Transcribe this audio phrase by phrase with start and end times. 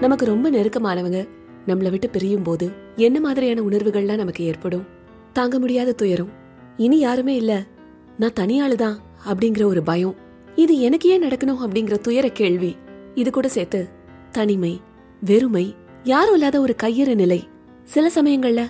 [0.00, 1.28] நமக்கு ரொம்ப நெருக்கமானவங்க.
[1.66, 4.86] நம்மள விட்டு பிரியும் போது என்ன மாதிரியான உணர்வுகள்லாம் நமக்கு ஏற்படும்?
[5.32, 6.28] தாங்க முடியாத துயரம்.
[6.76, 7.64] இனி யாருமே இல்ல.
[8.18, 8.96] நான் தனியாளுதான்
[9.26, 10.14] அப்படிங்கிற ஒரு பயம்.
[10.54, 12.76] இது எனக்கு ஏன் நடக்கணும் அப்படிங்கிற துயர கேள்வி.
[13.14, 13.88] இது கூட சேர்த்து
[14.30, 14.80] தனிமை
[15.20, 15.74] வெறுமை
[16.04, 17.48] யாரும் இல்லாத ஒரு கையறு நிலை.
[17.84, 18.66] சில சமயங்கள்ல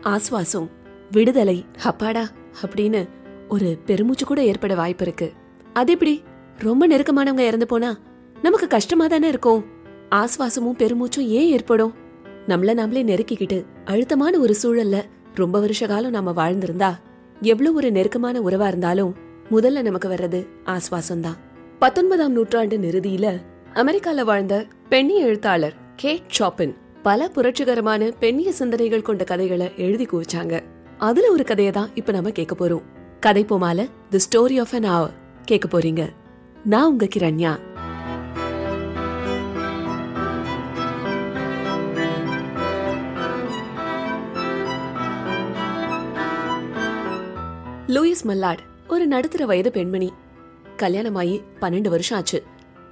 [0.00, 0.68] ஆஸ்வாசம்
[1.10, 2.28] விடுதலை அப்பாடா
[2.62, 3.08] அப்படின்னு
[3.48, 5.32] ஒரு பெருமூச்சு கூட ஏற்பட வாய்ப்பு இருக்கு.
[5.72, 6.22] அது எப்படி?
[6.58, 7.98] ரொம்ப நெருக்கமானவங்க இறந்து போனா
[8.42, 9.73] நமக்கு கஷ்டமா தானே இருக்கும்?
[10.14, 11.94] ஆஸ்வாசமும் பெருமூச்சும் ஏன் ஏற்படும்?
[12.48, 15.02] நம்மள நாமளே நெருக்கிக்கிட்டு அழுத்தமான ஒரு சூழல்ல
[15.34, 16.90] ரொம்ப வருஷ காலம் நாம வாழ்ந்திருந்தா
[17.40, 19.14] எவ்வளவு ஒரு நெருக்கமான உறவா இருந்தாலும்
[19.50, 21.36] முதல்ல நமக்கு வர்றது ஆஸ்வாசம் தான்
[21.78, 23.26] பத்தொன்பதாம் நூற்றாண்டு நிறுதியில
[23.74, 30.60] அமெரிக்கால வாழ்ந்த பெண்ணிய எழுத்தாளர் கேட் ஷாப்பின் பல புரட்சிகரமான பெண்ணிய சிந்தனைகள் கொண்ட கதைகளை எழுதி குவிச்சாங்க.
[30.98, 32.82] அதுல ஒரு கதையை தான் இப்ப நம்ம கேட்க போறோம்.
[33.20, 35.12] கதை போமால the story of an hour
[35.44, 36.12] கேட்க போறீங்க.
[36.64, 37.58] நான் உங்க கிரண்யா.
[48.14, 50.12] கிரேஸ் மல்லாட் ஒரு நடுத்தர வயது பெண்மணி.
[50.76, 52.42] கல்யாணமாயி பன்னெண்டு வருஷம் ஆச்சு.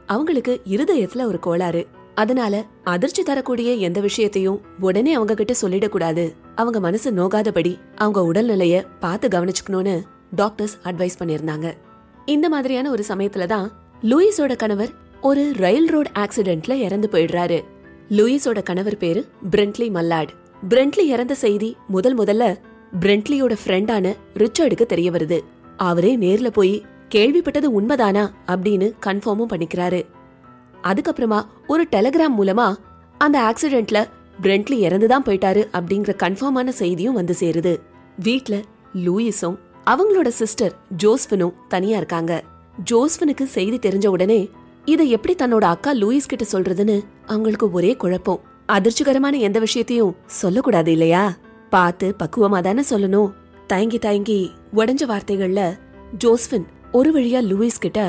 [0.06, 1.87] அவங்களுக்கு இருதயத்துல ஒரு கோளாறு.
[2.15, 6.34] அதனால அதிர்ச்சி தரக்கூடிய எந்த விஷயத்தையும் உடனே அவங்க கிட்ட சொல்லிடக்கூடாது.
[6.55, 10.03] அவங்க மனசு நோகாதபடி அவங்க உடல்நிலைய பார்த்து கவனிச்சுக்கணும்னு
[10.34, 11.73] டாக்டர்ஸ் அட்வைஸ் பண்ணிருந்தாங்க
[12.25, 17.65] இந்த மாதிரியான ஒரு சமயத்துல தான் லூயிஸோட கணவர் ஒரு ரயில் ரோடு ஆக்சிடென்ட்ல இறந்து போயிடுறாரு.
[18.09, 20.28] லூயிஸோட கணவர் பேரு பிரெண்ட்லி மல்லாட்.
[20.69, 22.56] பிரெண்ட்லி இறந்த செய்தி முதல் முதல்ல
[23.01, 25.41] பிரெண்ட்லியோட ஃப்ரெண்டான ரிச்சர்டுக்கு தெரிய வருது.
[25.77, 28.31] அவரே நேர்ல போய் கேள்விப்பட்டது உண்மைதானா?
[28.47, 30.07] அப்படின்னு கன்ஃபார்மும் பண்ணிக்கிறாரு.
[30.83, 32.75] அதுக்கப்புறமா ஒரு டெலிகிராம் மூலமா
[33.19, 34.09] அந்த ஆக்சிடென்ட்ல
[34.43, 37.81] பிரெண்ட்லி இறந்துதான் போயிட்டாரு அப்படிங்கிற கன்ஃபார்மான செய்தியும் வந்து சேருது.
[38.23, 38.61] வீட்ல
[38.95, 42.43] லூயிஸும் அவங்களோட சிஸ்டர் ஜோஸ்பினும் தனியா இருக்காங்க.
[42.91, 44.51] ஜோஸ்பினுக்கு செய்தி தெரிஞ்ச உடனே
[44.84, 48.41] இதை எப்படி தன்னோட அக்கா லூயிஸ் கிட்ட சொல்றதுன்னு அவங்களுக்கு ஒரே குழப்பம்.
[48.69, 51.34] அதிர்ச்சிகரமான எந்த விஷயத்தையும் சொல்லக்கூடாது இல்லையா?
[51.73, 53.31] பார்த்து பக்குவமா தானே சொல்லணும்.
[53.67, 54.41] தயங்கி தயங்கி
[54.75, 55.60] உடஞ்ச வார்த்தைகள்ல
[56.25, 58.00] ஜோஸ்பின் ஒரு வழியா லூயிஸ் கிட்ட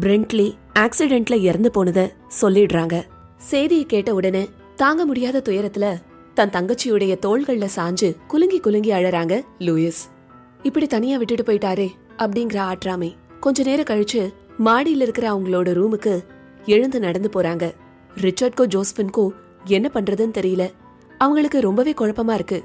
[0.00, 0.46] பிரெண்ட்லி
[0.78, 2.00] ஆக்சிடென்ட்ல இறந்து போனத
[2.40, 2.96] சொல்லிடுறாங்க.
[3.36, 4.42] செய்தியை கேட்ட உடனே
[4.76, 5.86] தாங்க முடியாத துயரத்துல
[6.34, 10.02] தன் தங்கச்சியுடைய தோள்கள்ல சாஞ்சு குலுங்கி குலுங்கி அழறாங்க லூயிஸ்.
[10.62, 14.22] இப்படி தனியா விட்டுட்டு போயிட்டாரே அப்படிங்கிற ஆற்றாமை கொஞ்ச நேரம் கழிச்சு
[14.64, 16.14] மாடியில இருக்கிற அவங்களோட ரூமுக்கு
[16.66, 17.64] எழுந்து நடந்து போறாங்க.
[18.20, 19.26] ரிச்சர்ட்கோ ஜோஸ்பின்கோ
[19.64, 20.64] என்ன பண்றதுன்னு தெரியல.
[21.18, 22.58] அவங்களுக்கு ரொம்பவே குழப்பமா இருக்கு.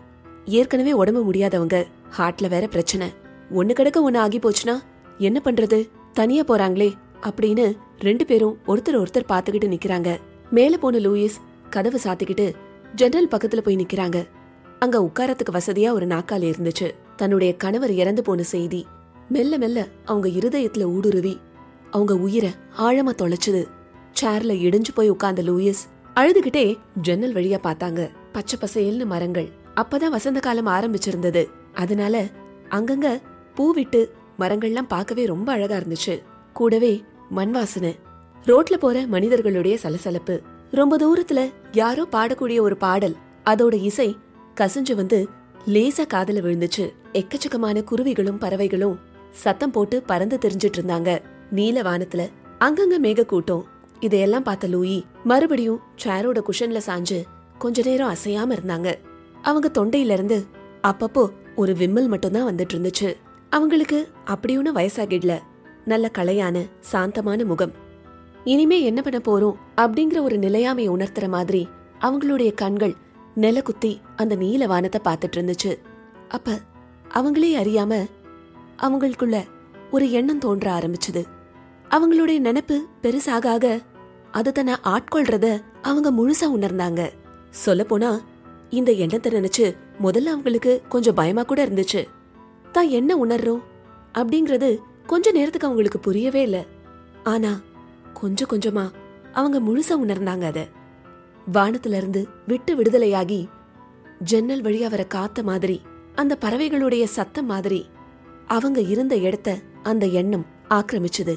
[0.45, 1.85] ஏற்கனவே உடம்பு முடியாதவங்க
[2.17, 3.11] ஹார்ட்ல வேற பிரச்சனை.
[3.51, 4.79] ஒன்னு கிடக்க ஒன்னு ஆகி போச்சுன்னா
[5.17, 5.89] என்ன பண்றது?
[6.13, 10.19] தனியா போறாங்களே அப்படின்னு ரெண்டு பேரும் ஒருத்தர் ஒருத்தர் பாத்துக்கிட்டு நிக்கிறாங்க.
[10.49, 12.53] மேல போன லூயிஸ் கதவு சாத்திக்கிட்டு
[12.95, 14.27] ஜன்னல் பக்கத்துல போய் நிக்கிறாங்க.
[14.79, 16.91] அங்க உட்காரத்துக்கு வசதியா ஒரு நாக்கால் இருந்துச்சு.
[17.15, 18.85] தன்னுடைய கணவர் இறந்து போன செய்தி.
[19.29, 21.39] மெல்ல மெல்ல அவங்க இருதயத்துல ஊடுருவி.
[21.91, 22.49] அவங்க உயிரை
[22.79, 23.67] ஆழமா தொலைச்சது.
[24.21, 25.83] சேர்ல இடிஞ்சு போய் உட்கார்ந்த லூயிஸ்
[26.15, 28.09] அழுதுகிட்டே ஜன்னல் வழியா பார்த்தாங்க.
[28.31, 29.49] பச்சை பசேல்னு மரங்கள்.
[29.75, 31.49] அப்பதான் வசந்த காலம் ஆரம்பிச்சிருந்தது.
[31.73, 32.25] அதனால
[32.69, 33.21] அங்கங்க
[33.55, 36.21] பூ விட்டு மரங்கள்லாம் பார்க்கவே ரொம்ப அழகா இருந்துச்சு.
[36.53, 37.99] கூடவே மண் வாசனை
[38.45, 40.41] ரோட்ல போற மனிதர்களுடைய சலசலப்பு
[40.71, 44.17] ரொம்ப தூரத்துல யாரோ பாடக்கூடிய ஒரு பாடல் அதோட இசை
[44.55, 45.27] கசிஞ்சு வந்து
[45.65, 46.93] லேசா காதுல விழுந்துச்சு.
[47.13, 48.99] எக்கச்சக்கமான குருவிகளும் பறவைகளும்
[49.31, 51.21] சத்தம் போட்டு பறந்து தெரிஞ்சிட்டு இருந்தாங்க.
[51.51, 52.29] நீல வானத்துல
[52.59, 53.65] அங்கங்க மேக கூட்டம்
[53.99, 57.23] இதையெல்லாம் பார்த்த லூயி மறுபடியும் சேரோட குஷன்ல சாஞ்சு
[57.57, 58.97] கொஞ்ச நேரம் அசையாம இருந்தாங்க.
[59.43, 60.37] அவங்க தொண்டையில இருந்து
[60.83, 61.23] அப்பப்போ
[61.55, 63.09] ஒரு விம்மல் மட்டும்தான் வந்துட்டு இருந்துச்சு
[63.49, 65.33] அவங்களுக்கு அப்படி ஒன்றும் வயசாகிடல.
[65.85, 66.57] நல்ல கலையான
[66.91, 67.73] சாந்தமான முகம்.
[68.43, 71.61] இனிமே என்ன பண்ண போறோம் அப்படிங்கிற ஒரு நிலையாமை உணர்த்துற மாதிரி
[72.01, 72.95] அவங்களுடைய கண்கள்
[73.35, 75.71] நில குத்தி அந்த நீல வானத்தை பார்த்துட்டு இருந்துச்சு.
[76.29, 76.57] அப்ப
[77.13, 77.93] அவங்களே அறியாம
[78.81, 79.37] அவங்களுக்குள்ள
[79.91, 81.23] ஒரு எண்ணம் தோன்ற ஆரம்பிச்சது.
[81.89, 83.79] அவங்களுடைய நினைப்பு பெருசாக ஆக
[84.31, 85.47] அது தன்னை ஆட்கொள்றத
[85.81, 87.01] அவங்க முழுசா உணர்ந்தாங்க.
[87.49, 88.11] சொல்ல போனா
[88.73, 89.65] இந்த எண்ணத்தை நினைச்சு
[90.03, 92.01] முதல்ல அவங்களுக்கு கொஞ்சம் பயமா கூட இருந்துச்சு.
[92.71, 93.61] தான் என்ன உணர்றோம்?
[94.13, 94.69] அப்படிங்கறது
[95.07, 96.65] கொஞ்ச நேரத்துக்கு அவங்களுக்கு புரியவே இல்ல.
[97.23, 97.51] ஆனா
[98.13, 98.85] கொஞ்சம் கொஞ்சமா
[99.33, 100.67] அவங்க முழுசா உணர்ந்தாங்க அத.
[101.53, 103.47] வானத்துல இருந்து விட்டு விடுதலையாகி
[104.19, 105.81] ஜன்னல் வழியா வர காத்த மாதிரி
[106.15, 107.85] அந்த பறவைகளுடைய சத்தம் மாதிரி
[108.47, 111.35] அவங்க இருந்த இடத்த அந்த எண்ணம் ஆக்கிரமிச்சுது.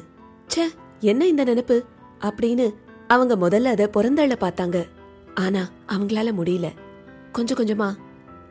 [0.48, 0.64] ச்சே
[1.00, 1.84] என்ன இந்த நினைப்பு?
[2.20, 2.74] அப்படின்னு
[3.08, 4.86] அவங்க முதல்ல அத புறந்தள்ள பார்த்தாங்க.
[5.34, 6.66] ஆனா அவங்களால முடியல.
[7.36, 7.94] கொஞ்சம் கொஞ்சமா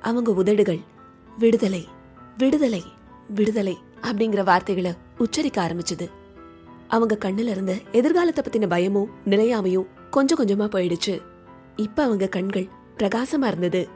[0.01, 0.79] அவங்க உதடுகள்
[1.37, 1.87] விடுதலை
[2.37, 2.83] விடுதலை
[3.27, 6.09] விடுதலை அப்படிங்கிற வார்த்தைகளை உச்சரிக்க ஆரம்பிச்சது.
[6.87, 11.21] அவங்க கண்ணுல இருந்த எதிர்காலத்தை பத்தின பயமும் நிலையாமையும் கொஞ்சம் கொஞ்சமா போயிடுச்சு.
[11.75, 12.67] இப்ப அவங்க கண்கள்
[12.97, 13.87] பிரகாசமா இருந்தது.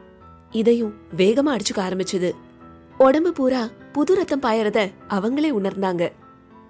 [0.52, 2.32] இதையும் வேகமா அடிச்சுக்க ஆரம்பிச்சது.
[2.98, 6.12] உடம்பு பூரா புது ரத்தம் பாயறத அவங்களே உணர்ந்தாங்க.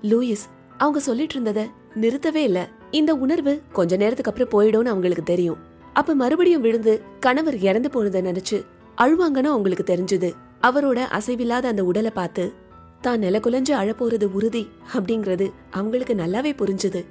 [0.02, 0.46] லூயிஸ்
[0.78, 2.70] அவங்க சொல்லிட்டு இருந்தத நிறுத்தவே இல்ல.
[2.92, 5.58] இந்த உணர்வு கொஞ்ச நேரத்துக்கு அப்புறம் போயிடும்னு அவங்களுக்கு தெரியும்.
[5.94, 8.58] அப்ப மறுபடியும் விழுந்து கணவர் இறந்து போனதை நினைச்சு
[8.98, 10.30] அழுவாங்கன்னு அவங்களுக்கு தெரிஞ்சது.
[10.62, 12.54] அவரோட அசைவில்லாத அந்த உடலை பார்த்து
[13.02, 14.64] தான் நில குலைஞ்சு அழப்போறது உறுதி
[14.94, 17.06] அப்படிங்கறது அவங்களுக்கு நல்லாவே புரிஞ்சுது.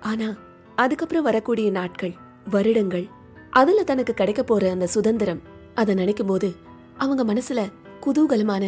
[0.00, 0.28] ஆனா
[0.76, 2.14] அதுக்கப்புறம் வரக்கூடிய நாட்கள்
[2.50, 3.06] வருடங்கள்
[3.50, 5.42] அதுல தனக்கு கிடைக்க போற அந்த சுதந்திரம்
[5.74, 6.54] அதை நினைக்கும் போது
[6.96, 7.60] அவங்க மனசுல
[8.00, 8.64] குதூகலமான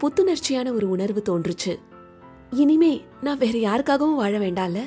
[0.00, 1.78] புத்துணர்ச்சியான ஒரு உணர்வு தோன்றுச்சு.
[2.50, 4.80] இனிமே நான் வேற யாருக்காகவும் வாழ வேண்டாம்ல?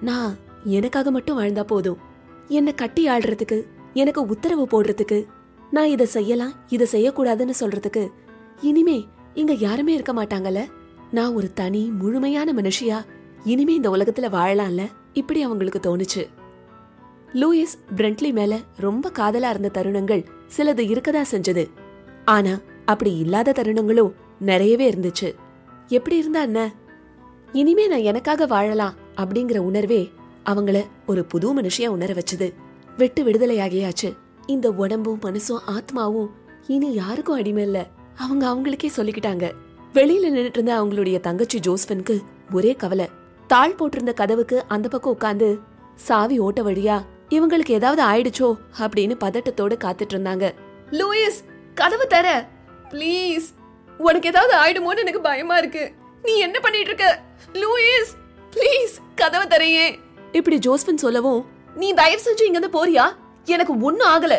[0.00, 2.05] நான் எனக்காக மட்டும் வாழ்ந்தா போதும்.
[2.48, 3.64] என்னை கட்டி ஆடுறதுக்கு
[3.94, 5.26] எனக்கு உத்தரவு போடுறதுக்கு.
[5.70, 8.10] நான் இதை செய்யலாம் இதை செய்யக்கூடாதுன்னு சொல்றதுக்கு.
[8.60, 10.66] இனிமே இங்க யாருமே இருக்க மாட்டாங்கல்ல?
[11.10, 13.04] நான் ஒரு தனி முழுமையான மனுஷியா?
[13.44, 14.86] இனிமே இந்த உலகத்துல வாழலாம்ல?
[15.12, 16.26] இப்படி அவங்களுக்கு தோணுச்சு.
[17.32, 20.24] லூயிஸ் பிரெண்ட்லி மேல ரொம்ப காதலா இருந்த தருணங்கள்
[20.56, 21.70] சிலது இருக்கதா செஞ்சது.
[22.24, 25.34] ஆனா அப்படி இல்லாத தருணங்களும் நிறையவே இருந்துச்சு.
[25.88, 26.72] எப்படி இருந்தா என்ன?
[27.52, 30.10] இனிமே நான் எனக்காக வாழலாம் அப்படிங்கிற உணர்வே
[30.46, 32.54] அவங்கள ஒரு புது மனுஷியா உணர வச்சது.
[32.96, 34.16] வெட்டு விடுதலையாகியாச்சு.
[34.46, 36.30] இந்த உடம்பும் மனசும் ஆத்மாவும்
[36.66, 37.86] இனி யாருக்கும் அடிமை இல்ல.
[38.16, 39.50] அவங்க அவங்களுக்கே சொல்லிக்கிட்டாங்க.
[39.94, 42.22] வெளியில நின்னுட்டு இருந்த அவங்களுடைய தங்கச்சி ஜோஸ்பனுக்கு
[42.52, 43.08] ஒரே கவலை.
[43.46, 45.58] தாழ் போட்டிருந்த கதவுக்கு அந்த பக்கம் உட்காந்து
[45.94, 47.02] சாவி ஓட்ட வழியா?
[47.28, 48.56] இவங்களுக்கு ஏதாவது ஆயிடுச்சோ?
[48.78, 50.52] அப்படின்னு பதட்டத்தோட காத்துட்டு இருந்தாங்க
[50.90, 51.44] லூயிஸ்
[51.74, 52.48] கதவு தர.
[52.90, 53.44] ப்ளீஸ்.
[53.98, 55.92] உனக்கு ஏதாவது ஆயிடுமோன்னு எனக்கு பயமா இருக்கு.
[56.22, 57.22] நீ என்ன பண்ணிட்டு இருக்க?
[57.52, 58.12] லூயிஸ்
[58.54, 59.98] ப்ளீஸ் கதவை தரையே.
[60.36, 61.44] இப்படி ஜோஸ்பின் சொல்லவும்
[61.76, 63.02] நீ தயவு செஞ்சு இங்க இருந்து போறியா?
[63.44, 64.38] எனக்கு ஒன்னும் ஆகல.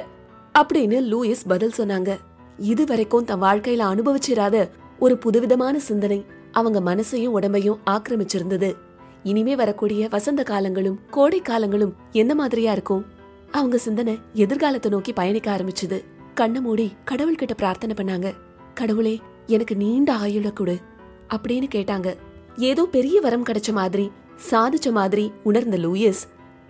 [0.59, 2.17] அப்படின்னு லூயிஸ் பதில் சொன்னாங்க.
[2.57, 8.75] இது வரைக்கும் தன் வாழ்க்கையில அனுபவிச்சிராத ஒரு புதுவிதமான சிந்தனை அவங்க மனசையும் உடம்பையும் ஆக்கிரமிச்சிருந்தது.
[9.23, 13.05] இனிமே வரக்கூடிய வசந்த காலங்களும் கோடை காலங்களும் என்ன மாதிரியா இருக்கும்?
[13.51, 16.03] அவங்க சிந்தனை எதிர்காலத்தை நோக்கி பயணிக்க ஆரம்பிச்சது.
[16.33, 18.33] கண்ணை மூடி கடவுள்கிட்ட பிரார்த்தனை பண்ணாங்க.
[18.73, 20.77] கடவுளே எனக்கு நீண்ட ஆயுள கொடு.
[21.29, 22.15] அப்படின்னு கேட்டாங்க.
[22.55, 24.11] ஏதோ பெரிய வரம் கிடைச்ச மாதிரி
[24.51, 26.23] சாதிச்ச மாதிரி உணர்ந்த லூயிஸ்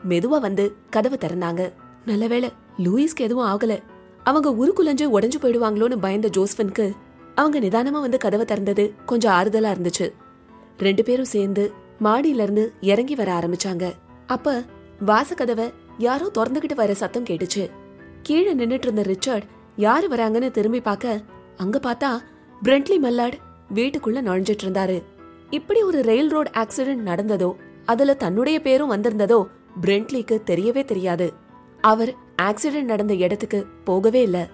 [0.10, 1.74] மெதுவா வந்து கதவை திறந்தாங்க.
[2.06, 3.80] நல்லவேளை லூயிஸ்க்கு எதுவும் ஆகல.
[4.24, 6.94] அவங்க உருக்குலைஞ்சு உடைஞ்சு போயிடுவாங்களோன்னு பயந்த ஜோஸ்பனுக்கு
[7.36, 10.14] அவங்க நிதானமா வந்து கதவை திறந்தது கொஞ்சம் ஆறுதலா இருந்துச்சு.
[10.78, 11.74] ரெண்டு பேரும் சேர்ந்து
[12.04, 13.94] மாடியில இருந்து இறங்கி வர ஆரம்பிச்சாங்க.
[14.28, 14.64] அப்ப
[15.06, 17.70] வாசக்கதவை யாரோ திறந்துகிட்டு வர சத்தம் கேட்டுச்சு.
[18.22, 19.44] கீழே நின்னுட்டு இருந்த ரிச்சர்ட்
[19.76, 21.22] யாரு வராங்கன்னு திரும்பி பார்க்க
[21.58, 22.18] அங்க பார்த்தா
[22.66, 23.34] பிரெண்ட்லி மல்லாட்
[23.74, 25.04] வீட்டுக்குள்ள நுழைஞ்சிட்டு இருந்தாரு.
[25.50, 27.56] இப்படி ஒரு ரயில் ரோட் ஆக்சிடென்ட் நடந்ததோ
[27.86, 29.46] அதுல தன்னுடைய பேரும் வந்திருந்ததோ
[29.82, 31.34] பிரெண்ட்லிக்கு தெரியவே தெரியாது.
[31.82, 34.50] அவர் ஆக்சிடென்ட் நடந்த இடத்துக்கு போகவே இல்ல.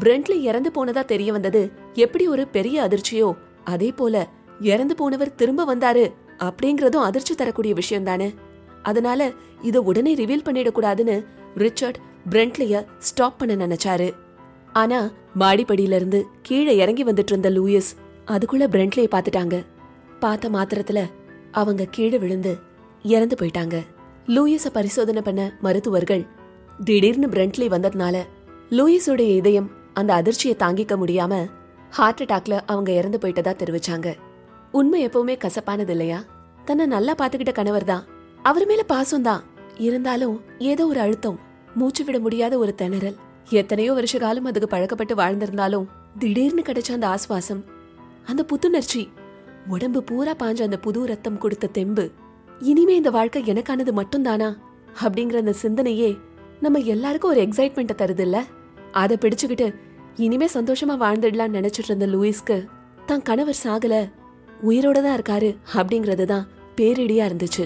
[0.00, 4.28] பிரெண்ட்லி இறந்து போனதா தெரிய வந்தது எப்படி ஒரு பெரிய அதிர்ச்சியோ அதே போல
[4.60, 8.34] இறந்து போனவர் திரும்ப வந்தாரு அப்படிங்கறதும் அதிர்ச்சி தரக்கூடிய விஷயம் தானே
[8.82, 9.32] அதனால
[9.62, 11.24] இத உடனே ரிவீல் பண்ணிடக்கூடாதுன்னு
[11.54, 11.98] ரிச்சர்ட்
[12.30, 14.14] பிரெண்ட்லிய ஸ்டாப் பண்ண நினைச்சாரு.
[14.72, 17.90] ஆனா மாடிப்படியில இருந்து கீழே இறங்கி வந்துட்டு இருந்த லூயிஸ்
[18.26, 19.64] அதுக்குள்ள பிரெண்ட்லிய பாத்துட்டாங்க
[20.20, 21.00] பார்த்த மாத்திரத்துல
[21.52, 22.52] அவங்க கீழே விழுந்து
[23.02, 23.76] இறந்து போயிட்டாங்க.
[24.26, 26.24] லூயிஸ பரிசோதனை பண்ண மருத்துவர்கள்
[26.84, 28.16] திடீர்னு பிரெண்ட்லி வந்ததுனால
[28.70, 31.34] லூயிஸோட இதயம் அந்த அதிர்ச்சியை தாங்கிக்க முடியாம
[31.90, 34.08] ஹார்ட் அட்டாக்ல அவங்க இறந்து போயிட்டதா தெரிவிச்சாங்க.
[34.72, 36.18] உண்மை எப்பவுமே கசப்பானது இல்லையா?
[36.64, 38.04] தன்னை நல்லா பாத்துக்கிட்ட கணவர் தான்.
[38.42, 39.44] அவர் மேல பாசம் தான்.
[39.86, 41.38] இருந்தாலும் ஏதோ ஒரு அழுத்தம்
[41.74, 43.16] மூச்சு விட முடியாத ஒரு திணறல்.
[43.50, 45.86] எத்தனையோ வருஷ காலம் அதுக்கு பழக்கப்பட்டு வாழ்ந்திருந்தாலும்
[46.18, 47.62] திடீர்னு கிடைச்ச அந்த ஆஸ்வாசம்
[48.26, 49.02] அந்த புத்துணர்ச்சி
[49.68, 52.10] உடம்பு பூரா பாஞ்ச அந்த புது ரத்தம் கொடுத்த தெம்பு.
[52.60, 54.48] இனிமே இந்த வாழ்க்கை எனக்கானது மட்டும்தானா?
[55.02, 56.10] அப்படிங்கிற அந்த சிந்தனையே
[56.60, 58.44] நம்ம எல்லாருக்கும் ஒரு எக்ஸைட்மெண்ட்டை தருது இல்ல
[58.92, 59.74] அதை பிடிச்சுக்கிட்டு
[60.16, 62.56] இனிமே சந்தோஷமா வாழ்ந்துடலாம்னு நினைச்சிட்டு இருந்த லூயிஸ்க்கு
[63.06, 63.96] தான் கணவர் சாகல
[64.62, 66.46] உயிரோட தான் இருக்காரு அப்படிங்கறது தான்
[66.76, 67.64] பேரிடியா இருந்துச்சு.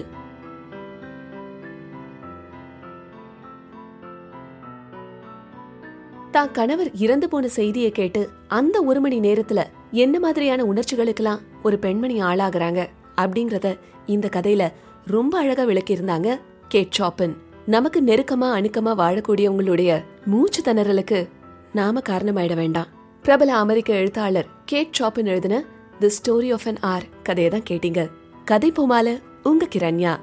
[6.31, 12.21] தான் கணவர் இறந்து போன செய்தியை கேட்டு அந்த ஒரு மணி நேரத்துல என்ன மாதிரியான உணர்ச்சிகளுக்கெல்லாம் ஒரு பெண்மணி
[12.21, 14.71] ஆளாகிறாங்க அப்படிங்கறத இந்த கதையில
[15.05, 17.33] ரொம்ப அழகா விளக்கியிருந்தாங்க கேட் சாப்பன்
[17.65, 21.29] நமக்கு நெருக்கமா அணுக்கமா வாழக்கூடியவங்களுடைய மூச்சு திணறலுக்கு
[21.73, 22.87] நாம காரணமாயிட வேண்டாம்.
[23.21, 25.63] பிரபல அமெரிக்க எழுத்தாளர் கேட் சாப்பன் எழுதின
[25.99, 28.09] the story of an hour கதையை தான் கேட்டீங்க.
[28.45, 30.13] கதை போமால உங்க கிரண்யா.